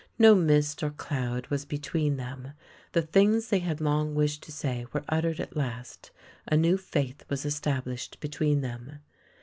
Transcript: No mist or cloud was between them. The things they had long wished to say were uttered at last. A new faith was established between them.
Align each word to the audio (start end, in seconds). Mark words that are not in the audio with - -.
No 0.17 0.33
mist 0.33 0.81
or 0.81 0.89
cloud 0.89 1.45
was 1.51 1.63
between 1.63 2.17
them. 2.17 2.53
The 2.93 3.03
things 3.03 3.49
they 3.49 3.59
had 3.59 3.79
long 3.79 4.15
wished 4.15 4.41
to 4.41 4.51
say 4.51 4.87
were 4.91 5.05
uttered 5.09 5.39
at 5.39 5.55
last. 5.55 6.09
A 6.47 6.57
new 6.57 6.75
faith 6.79 7.23
was 7.29 7.45
established 7.45 8.19
between 8.19 8.61
them. 8.61 8.97